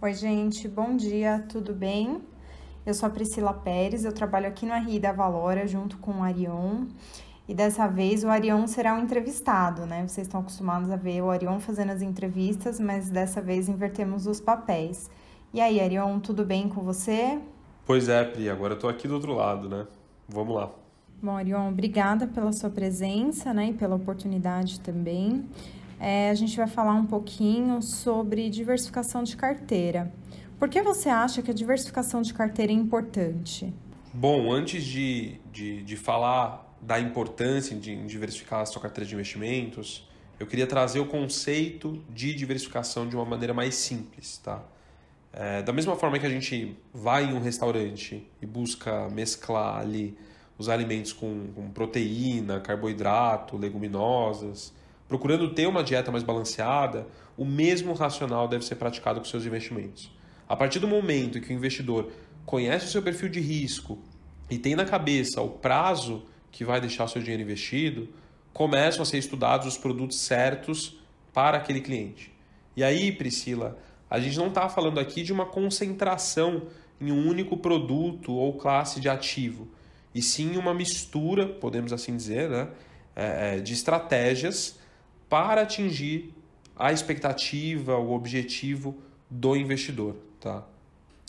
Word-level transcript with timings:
Oi, 0.00 0.14
gente, 0.14 0.68
bom 0.68 0.96
dia, 0.96 1.44
tudo 1.48 1.74
bem? 1.74 2.22
Eu 2.86 2.94
sou 2.94 3.08
a 3.08 3.10
Priscila 3.10 3.52
Pérez, 3.52 4.04
eu 4.04 4.12
trabalho 4.12 4.46
aqui 4.46 4.64
no 4.64 4.72
RI 4.72 4.98
da 4.98 5.12
Valora 5.12 5.66
junto 5.66 5.98
com 5.98 6.12
o 6.12 6.22
Arion. 6.22 6.86
E 7.48 7.52
dessa 7.52 7.86
vez 7.86 8.24
o 8.24 8.28
Arion 8.28 8.66
será 8.66 8.94
um 8.94 9.02
entrevistado, 9.02 9.86
né? 9.86 10.06
Vocês 10.06 10.26
estão 10.26 10.40
acostumados 10.40 10.90
a 10.90 10.96
ver 10.96 11.20
o 11.20 11.30
Arion 11.30 11.58
fazendo 11.60 11.90
as 11.90 12.00
entrevistas, 12.00 12.78
mas 12.78 13.10
dessa 13.10 13.42
vez 13.42 13.68
invertemos 13.68 14.26
os 14.26 14.40
papéis. 14.40 15.10
E 15.52 15.60
aí, 15.60 15.80
Arion, 15.80 16.20
tudo 16.20 16.44
bem 16.44 16.68
com 16.68 16.82
você? 16.82 17.38
Pois 17.88 18.06
é, 18.06 18.22
Pri, 18.22 18.50
agora 18.50 18.74
eu 18.74 18.78
tô 18.78 18.86
aqui 18.86 19.08
do 19.08 19.14
outro 19.14 19.32
lado, 19.32 19.66
né? 19.66 19.86
Vamos 20.28 20.54
lá. 20.54 20.70
Bom, 21.22 21.34
Arion, 21.34 21.70
obrigada 21.70 22.26
pela 22.26 22.52
sua 22.52 22.68
presença, 22.68 23.54
né? 23.54 23.70
E 23.70 23.72
pela 23.72 23.96
oportunidade 23.96 24.78
também. 24.80 25.46
É, 25.98 26.28
a 26.28 26.34
gente 26.34 26.54
vai 26.54 26.66
falar 26.66 26.92
um 26.92 27.06
pouquinho 27.06 27.80
sobre 27.80 28.50
diversificação 28.50 29.22
de 29.22 29.34
carteira. 29.38 30.12
Por 30.58 30.68
que 30.68 30.82
você 30.82 31.08
acha 31.08 31.40
que 31.40 31.50
a 31.50 31.54
diversificação 31.54 32.20
de 32.20 32.34
carteira 32.34 32.70
é 32.70 32.74
importante? 32.74 33.72
Bom, 34.12 34.52
antes 34.52 34.84
de, 34.84 35.40
de, 35.50 35.82
de 35.82 35.96
falar 35.96 36.70
da 36.82 37.00
importância 37.00 37.74
de 37.74 37.96
diversificar 38.04 38.60
a 38.60 38.66
sua 38.66 38.82
carteira 38.82 39.08
de 39.08 39.14
investimentos, 39.14 40.06
eu 40.38 40.46
queria 40.46 40.66
trazer 40.66 41.00
o 41.00 41.06
conceito 41.06 42.04
de 42.10 42.34
diversificação 42.34 43.08
de 43.08 43.16
uma 43.16 43.24
maneira 43.24 43.54
mais 43.54 43.76
simples, 43.76 44.36
tá? 44.36 44.62
É, 45.32 45.62
da 45.62 45.72
mesma 45.72 45.94
forma 45.96 46.18
que 46.18 46.26
a 46.26 46.30
gente 46.30 46.76
vai 46.92 47.24
em 47.24 47.34
um 47.34 47.40
restaurante 47.40 48.26
e 48.40 48.46
busca 48.46 49.08
mesclar 49.10 49.80
ali 49.80 50.16
os 50.56 50.68
alimentos 50.68 51.12
com, 51.12 51.52
com 51.54 51.70
proteína, 51.70 52.60
carboidrato, 52.60 53.56
leguminosas, 53.56 54.72
procurando 55.06 55.54
ter 55.54 55.66
uma 55.66 55.84
dieta 55.84 56.10
mais 56.10 56.24
balanceada, 56.24 57.06
o 57.36 57.44
mesmo 57.44 57.92
racional 57.92 58.48
deve 58.48 58.64
ser 58.64 58.74
praticado 58.74 59.20
com 59.20 59.26
seus 59.26 59.46
investimentos. 59.46 60.10
A 60.48 60.56
partir 60.56 60.78
do 60.78 60.88
momento 60.88 61.40
que 61.40 61.52
o 61.52 61.56
investidor 61.56 62.10
conhece 62.44 62.86
o 62.86 62.88
seu 62.88 63.02
perfil 63.02 63.28
de 63.28 63.40
risco 63.40 63.98
e 64.50 64.58
tem 64.58 64.74
na 64.74 64.84
cabeça 64.84 65.40
o 65.40 65.50
prazo 65.50 66.24
que 66.50 66.64
vai 66.64 66.80
deixar 66.80 67.04
o 67.04 67.08
seu 67.08 67.22
dinheiro 67.22 67.42
investido, 67.42 68.08
começam 68.52 69.02
a 69.02 69.04
ser 69.04 69.18
estudados 69.18 69.66
os 69.66 69.78
produtos 69.78 70.18
certos 70.18 70.98
para 71.32 71.58
aquele 71.58 71.80
cliente. 71.80 72.32
E 72.74 72.82
aí, 72.82 73.12
Priscila, 73.12 73.78
a 74.10 74.18
gente 74.20 74.36
não 74.38 74.48
está 74.48 74.68
falando 74.68 74.98
aqui 74.98 75.22
de 75.22 75.32
uma 75.32 75.46
concentração 75.46 76.62
em 77.00 77.12
um 77.12 77.28
único 77.28 77.56
produto 77.56 78.32
ou 78.32 78.54
classe 78.54 79.00
de 79.00 79.08
ativo, 79.08 79.68
e 80.14 80.22
sim 80.22 80.56
uma 80.56 80.74
mistura, 80.74 81.46
podemos 81.46 81.92
assim 81.92 82.16
dizer, 82.16 82.48
né, 82.48 82.68
é, 83.14 83.56
é, 83.56 83.60
de 83.60 83.72
estratégias 83.72 84.78
para 85.28 85.62
atingir 85.62 86.34
a 86.76 86.92
expectativa, 86.92 87.96
o 87.96 88.12
objetivo 88.12 88.96
do 89.30 89.54
investidor 89.56 90.16
tá? 90.38 90.64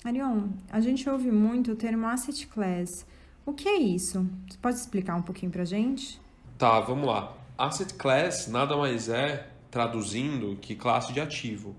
Arion, 0.03 0.49
a 0.71 0.79
gente 0.79 1.09
ouve 1.09 1.31
muito 1.31 1.73
o 1.73 1.75
termo 1.75 2.07
asset 2.07 2.47
class. 2.47 3.05
O 3.45 3.53
que 3.53 3.67
é 3.67 3.77
isso? 3.77 4.25
Você 4.47 4.57
pode 4.61 4.77
explicar 4.77 5.15
um 5.15 5.21
pouquinho 5.21 5.51
pra 5.51 5.65
gente? 5.65 6.21
Tá, 6.57 6.79
vamos 6.79 7.07
lá. 7.07 7.35
Asset 7.57 7.93
class 7.95 8.47
nada 8.47 8.77
mais 8.77 9.09
é, 9.09 9.49
traduzindo, 9.69 10.57
que 10.61 10.75
classe 10.75 11.11
de 11.11 11.19
ativo. 11.19 11.75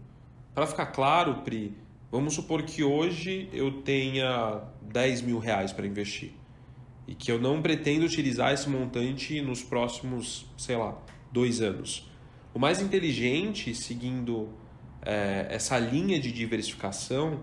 Para 0.60 0.66
ficar 0.66 0.86
claro, 0.88 1.36
Pri, 1.36 1.74
vamos 2.12 2.34
supor 2.34 2.62
que 2.64 2.84
hoje 2.84 3.48
eu 3.50 3.80
tenha 3.80 4.60
10 4.82 5.22
mil 5.22 5.38
reais 5.38 5.72
para 5.72 5.86
investir 5.86 6.32
e 7.08 7.14
que 7.14 7.32
eu 7.32 7.40
não 7.40 7.62
pretendo 7.62 8.04
utilizar 8.04 8.52
esse 8.52 8.68
montante 8.68 9.40
nos 9.40 9.62
próximos, 9.62 10.44
sei 10.58 10.76
lá, 10.76 10.98
dois 11.32 11.62
anos. 11.62 12.06
O 12.52 12.58
mais 12.58 12.82
inteligente, 12.82 13.74
seguindo 13.74 14.50
é, 15.00 15.46
essa 15.48 15.78
linha 15.78 16.20
de 16.20 16.30
diversificação 16.30 17.40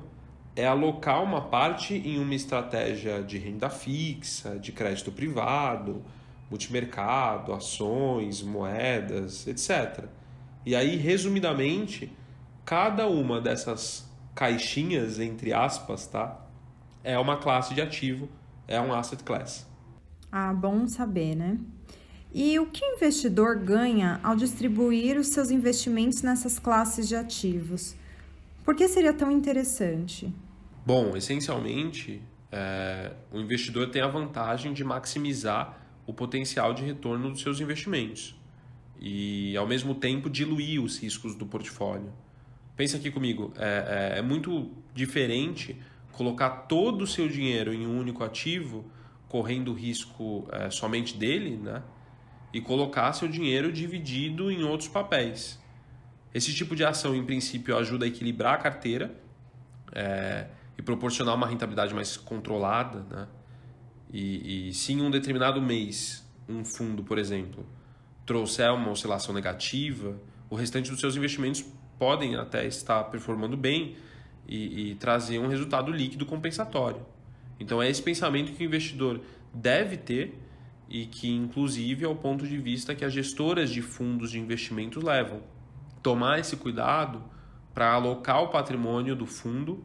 é 0.55 0.67
alocar 0.67 1.23
uma 1.23 1.41
parte 1.41 1.95
em 1.95 2.19
uma 2.19 2.35
estratégia 2.35 3.23
de 3.23 3.39
renda 3.39 3.67
fixa, 3.67 4.59
de 4.59 4.71
crédito 4.71 5.11
privado, 5.11 6.03
multimercado, 6.51 7.51
ações, 7.51 8.43
moedas, 8.43 9.47
etc. 9.47 10.03
E 10.63 10.75
aí, 10.75 10.95
resumidamente, 10.97 12.11
cada 12.67 13.07
uma 13.07 13.39
dessas 13.39 14.05
caixinhas, 14.35 15.21
entre 15.21 15.53
aspas, 15.53 16.05
tá? 16.05 16.37
É 17.01 17.17
uma 17.17 17.37
classe 17.37 17.73
de 17.73 17.81
ativo, 17.81 18.27
é 18.67 18.79
um 18.81 18.93
asset 18.93 19.23
class. 19.23 19.65
Ah, 20.29 20.53
bom 20.53 20.85
saber, 20.85 21.33
né? 21.33 21.57
E 22.33 22.59
o 22.59 22.65
que 22.65 22.83
o 22.83 22.95
investidor 22.95 23.57
ganha 23.57 24.19
ao 24.21 24.35
distribuir 24.35 25.17
os 25.17 25.27
seus 25.27 25.49
investimentos 25.49 26.21
nessas 26.21 26.59
classes 26.59 27.07
de 27.07 27.15
ativos? 27.15 27.95
Por 28.65 28.75
que 28.75 28.85
seria 28.89 29.13
tão 29.13 29.31
interessante? 29.31 30.29
Bom, 30.85 31.15
essencialmente, 31.15 32.21
é, 32.51 33.13
o 33.31 33.39
investidor 33.39 33.91
tem 33.91 34.01
a 34.01 34.09
vantagem 34.09 34.73
de 34.73 34.83
maximizar 34.83 35.79
o 36.05 36.13
potencial 36.13 36.73
de 36.73 36.83
retorno 36.83 37.31
dos 37.31 37.39
seus 37.39 37.61
investimentos 37.61 38.37
e, 38.99 39.55
ao 39.55 39.65
mesmo 39.65 39.95
tempo, 39.95 40.29
diluir 40.29 40.83
os 40.83 40.99
riscos 40.99 41.33
do 41.33 41.45
portfólio. 41.45 42.11
Pensa 42.77 42.97
aqui 42.97 43.09
comigo, 43.09 43.51
é, 43.57 44.13
é, 44.15 44.19
é 44.19 44.21
muito 44.21 44.71
diferente 44.93 45.75
colocar 46.11 46.49
todo 46.49 47.01
o 47.01 47.07
seu 47.07 47.27
dinheiro 47.27 47.73
em 47.73 47.87
um 47.87 47.99
único 47.99 48.23
ativo, 48.23 48.85
correndo 49.27 49.71
o 49.71 49.73
risco 49.73 50.47
é, 50.51 50.69
somente 50.69 51.17
dele, 51.17 51.57
né? 51.57 51.81
e 52.53 52.61
colocar 52.61 53.11
seu 53.13 53.27
dinheiro 53.27 53.71
dividido 53.71 54.51
em 54.51 54.63
outros 54.63 54.87
papéis. 54.89 55.59
Esse 56.33 56.53
tipo 56.53 56.75
de 56.75 56.85
ação, 56.85 57.15
em 57.15 57.25
princípio, 57.25 57.75
ajuda 57.75 58.05
a 58.05 58.07
equilibrar 58.07 58.53
a 58.53 58.57
carteira 58.57 59.13
é, 59.91 60.47
e 60.77 60.81
proporcionar 60.81 61.35
uma 61.35 61.47
rentabilidade 61.47 61.93
mais 61.95 62.15
controlada. 62.15 63.05
Né? 63.09 63.27
E, 64.13 64.69
e 64.69 64.73
se 64.73 64.93
em 64.93 65.01
um 65.01 65.09
determinado 65.09 65.59
mês 65.61 66.23
um 66.47 66.63
fundo, 66.63 67.03
por 67.03 67.17
exemplo, 67.17 67.65
trouxer 68.25 68.71
uma 68.71 68.91
oscilação 68.91 69.33
negativa, 69.33 70.15
o 70.49 70.55
restante 70.55 70.91
dos 70.91 70.99
seus 70.99 71.15
investimentos 71.15 71.65
podem 71.97 72.35
até 72.35 72.65
estar 72.65 73.03
performando 73.05 73.57
bem 73.57 73.95
e, 74.47 74.91
e 74.91 74.95
trazer 74.95 75.39
um 75.39 75.47
resultado 75.47 75.91
líquido 75.91 76.25
compensatório. 76.25 77.05
Então 77.59 77.81
é 77.81 77.89
esse 77.89 78.01
pensamento 78.01 78.53
que 78.53 78.63
o 78.63 78.65
investidor 78.65 79.21
deve 79.53 79.97
ter 79.97 80.37
e 80.89 81.05
que, 81.05 81.29
inclusive, 81.29 82.05
é 82.05 82.07
o 82.07 82.15
ponto 82.15 82.47
de 82.47 82.57
vista 82.57 82.95
que 82.95 83.03
as 83.03 83.11
gestoras 83.11 83.69
de 83.69 83.81
fundos 83.81 84.31
de 84.31 84.39
investimentos 84.39 85.03
levam. 85.03 85.41
Tomar 86.01 86.39
esse 86.39 86.55
cuidado 86.55 87.21
para 87.73 87.91
alocar 87.91 88.41
o 88.41 88.47
patrimônio 88.47 89.15
do 89.15 89.25
fundo, 89.25 89.83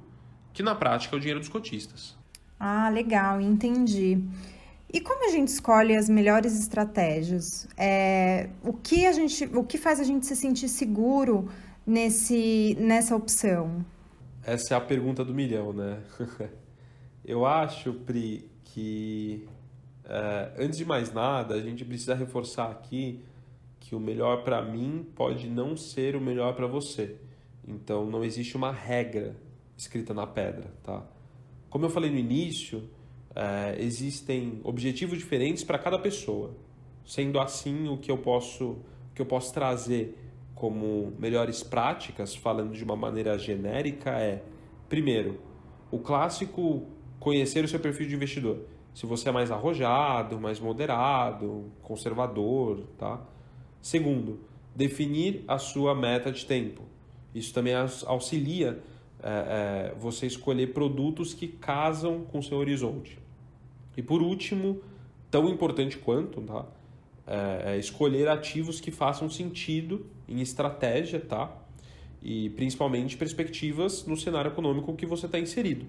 que 0.53 0.63
na 0.63 0.75
prática 0.75 1.15
é 1.15 1.17
o 1.17 1.21
dinheiro 1.21 1.41
dos 1.41 1.49
cotistas. 1.49 2.17
Ah, 2.59 2.89
legal, 2.89 3.41
entendi. 3.41 4.23
E 4.93 5.01
como 5.01 5.27
a 5.27 5.33
gente 5.33 5.49
escolhe 5.49 5.97
as 5.97 6.09
melhores 6.09 6.59
estratégias? 6.59 7.67
É, 7.77 8.51
o, 8.63 8.73
que 8.73 9.07
a 9.07 9.13
gente, 9.13 9.45
o 9.55 9.65
que 9.65 9.79
faz 9.79 9.99
a 9.99 10.05
gente 10.05 10.27
se 10.27 10.37
sentir 10.37 10.69
seguro 10.69 11.49
nesse, 11.87 12.77
nessa 12.79 13.15
opção? 13.17 13.85
Essa 14.45 14.75
é 14.75 14.77
a 14.77 14.81
pergunta 14.81 15.25
do 15.25 15.35
milhão, 15.35 15.73
né? 15.73 16.03
Eu 17.25 17.47
acho, 17.47 17.93
Pri, 17.93 18.51
que 18.65 19.47
é, 20.05 20.53
antes 20.59 20.79
de 20.79 20.85
mais 20.85 21.13
nada, 21.13 21.55
a 21.55 21.61
gente 21.61 21.85
precisa 21.85 22.15
reforçar 22.15 22.71
aqui 22.71 23.21
que 23.79 23.95
o 23.95 24.01
melhor 24.01 24.43
para 24.43 24.63
mim 24.63 25.07
pode 25.15 25.49
não 25.49 25.77
ser 25.77 26.17
o 26.17 26.21
melhor 26.21 26.55
para 26.55 26.67
você. 26.67 27.17
Então 27.67 28.07
não 28.07 28.25
existe 28.25 28.57
uma 28.57 28.73
regra 28.73 29.37
escrita 29.77 30.13
na 30.13 30.27
pedra, 30.27 30.73
tá? 30.83 31.05
Como 31.71 31.87
eu 31.87 31.91
falei 31.91 32.11
no 32.11 32.19
início, 32.19 32.89
é, 33.35 33.77
existem 33.79 34.61
objetivos 34.65 35.19
diferentes 35.19 35.65
para 35.65 35.79
cada 35.79 35.99
pessoa. 35.99 36.55
Sendo 37.05 37.41
assim, 37.41 37.89
o 37.89 37.97
que 37.97 38.11
eu 38.11 38.19
posso, 38.19 38.65
o 38.65 39.15
que 39.15 39.23
eu 39.23 39.27
posso 39.27 39.53
trazer 39.53 40.17
como 40.63 41.13
melhores 41.19 41.61
práticas, 41.61 42.37
falando 42.37 42.73
de 42.73 42.85
uma 42.85 42.95
maneira 42.95 43.37
genérica, 43.37 44.11
é 44.13 44.45
primeiro, 44.89 45.41
o 45.91 45.99
clássico 45.99 46.87
conhecer 47.19 47.65
o 47.65 47.69
seu 47.69 47.81
perfil 47.81 48.07
de 48.07 48.15
investidor 48.15 48.59
se 48.95 49.05
você 49.05 49.29
é 49.29 49.33
mais 49.33 49.51
arrojado, 49.51 50.39
mais 50.39 50.61
moderado, 50.61 51.65
conservador, 51.83 52.85
tá? 52.97 53.21
Segundo, 53.81 54.39
definir 54.73 55.43
a 55.49 55.59
sua 55.59 55.97
meta 55.97 56.31
de 56.31 56.47
tempo. 56.47 56.83
Isso 57.35 57.53
também 57.53 57.75
auxilia 58.07 58.81
é, 59.21 59.91
é, 59.91 59.95
você 59.99 60.29
escolher 60.29 60.73
produtos 60.73 61.35
que 61.35 61.49
casam 61.49 62.23
com 62.23 62.41
seu 62.41 62.57
horizonte. 62.57 63.19
E 63.97 64.03
por 64.03 64.23
último, 64.23 64.81
tão 65.29 65.49
importante 65.49 65.99
quanto, 65.99 66.41
tá? 66.43 66.67
É, 67.27 67.75
é 67.75 67.79
escolher 67.79 68.29
ativos 68.29 68.81
que 68.81 68.91
façam 68.91 69.29
sentido 69.31 70.07
em 70.29 70.41
estratégia, 70.41 71.21
tá? 71.21 71.51
E 72.23 72.51
principalmente 72.51 73.17
perspectivas 73.17 74.07
no 74.07 74.17
cenário 74.17 74.51
econômico 74.51 74.95
que 74.95 75.07
você 75.07 75.27
está 75.27 75.39
inserido. 75.39 75.87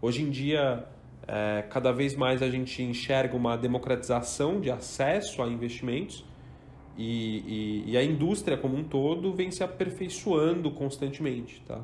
Hoje 0.00 0.22
em 0.22 0.30
dia, 0.30 0.86
É, 1.28 1.64
cada 1.68 1.90
vez 1.90 2.14
mais 2.14 2.40
a 2.40 2.48
gente 2.48 2.80
enxerga 2.84 3.36
uma 3.36 3.56
democratização 3.56 4.60
de 4.60 4.70
acesso 4.70 5.42
a 5.42 5.48
investimentos 5.48 6.24
e, 6.96 7.82
e, 7.84 7.90
e, 7.90 7.96
a 7.96 8.02
indústria 8.04 8.56
como 8.56 8.76
um 8.76 8.84
todo 8.84 9.32
vem 9.32 9.50
se 9.50 9.64
aperfeiçoando 9.64 10.70
constantemente. 10.70 11.60
Tá? 11.66 11.80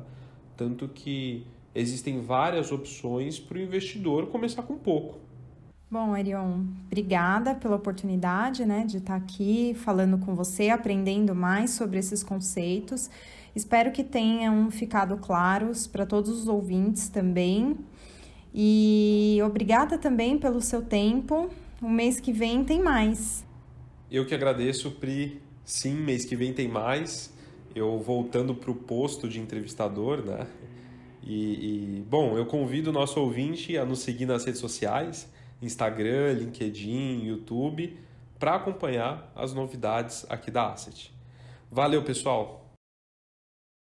Tanto 0.55 0.87
que 0.87 1.45
existem 1.75 2.21
várias 2.21 2.71
opções 2.71 3.37
para 3.37 3.57
o 3.57 3.61
investidor 3.61 4.27
começar 4.27 4.63
com 4.63 4.77
pouco. 4.77 5.19
Bom, 5.93 6.15
Arion, 6.15 6.63
obrigada 6.87 7.53
pela 7.53 7.75
oportunidade 7.75 8.65
né, 8.65 8.83
de 8.83 8.97
estar 8.97 9.15
aqui 9.15 9.75
falando 9.75 10.17
com 10.17 10.33
você, 10.33 10.69
aprendendo 10.69 11.35
mais 11.35 11.69
sobre 11.69 11.99
esses 11.99 12.23
conceitos. 12.23 13.11
Espero 13.55 13.91
que 13.91 14.03
tenham 14.03 14.71
ficado 14.71 15.15
claros 15.17 15.85
para 15.85 16.03
todos 16.03 16.31
os 16.31 16.47
ouvintes 16.47 17.09
também. 17.09 17.77
E 18.51 19.37
obrigada 19.45 19.95
também 19.99 20.35
pelo 20.39 20.61
seu 20.61 20.81
tempo. 20.81 21.47
O 21.79 21.87
mês 21.87 22.19
que 22.19 22.33
vem 22.33 22.63
tem 22.63 22.81
mais. 22.81 23.45
Eu 24.09 24.25
que 24.25 24.33
agradeço, 24.33 24.89
Pri. 24.93 25.43
Sim, 25.63 25.93
mês 25.93 26.25
que 26.25 26.35
vem 26.35 26.53
tem 26.53 26.67
mais. 26.67 27.31
Eu 27.75 27.99
voltando 27.99 28.55
para 28.55 28.71
o 28.71 28.75
posto 28.75 29.29
de 29.29 29.39
entrevistador, 29.39 30.25
né? 30.25 30.47
E, 31.21 31.99
e, 31.99 32.05
bom, 32.09 32.35
eu 32.35 32.47
convido 32.47 32.89
o 32.89 32.93
nosso 32.93 33.19
ouvinte 33.19 33.77
a 33.77 33.85
nos 33.85 33.99
seguir 33.99 34.25
nas 34.25 34.43
redes 34.43 34.59
sociais, 34.59 35.31
Instagram, 35.63 36.33
LinkedIn, 36.33 37.25
YouTube, 37.25 37.97
para 38.37 38.55
acompanhar 38.55 39.31
as 39.35 39.53
novidades 39.53 40.25
aqui 40.29 40.51
da 40.51 40.71
Asset. 40.71 41.13
Valeu, 41.71 42.03
pessoal! 42.03 42.62